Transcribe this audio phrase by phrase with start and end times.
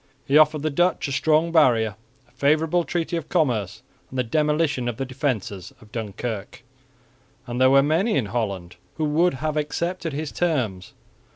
[0.25, 1.93] He offered the Dutch a strong barrier,
[2.27, 6.63] a favourable treaty of commerce and the demolition of the defences of Dunkirk;
[7.45, 10.93] and there were many in Holland who would have accepted his terms.